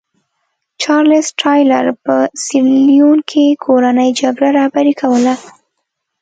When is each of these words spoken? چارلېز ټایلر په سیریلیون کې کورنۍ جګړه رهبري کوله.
چارلېز 0.81 1.27
ټایلر 1.41 1.85
په 2.03 2.15
سیریلیون 2.43 3.19
کې 3.29 3.45
کورنۍ 3.65 4.09
جګړه 4.21 4.49
رهبري 4.59 4.93
کوله. 5.01 5.33